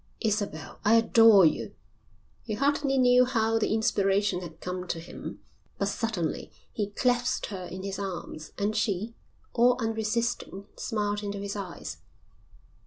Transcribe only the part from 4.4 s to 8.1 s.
had come to him, but suddenly he clasped her in his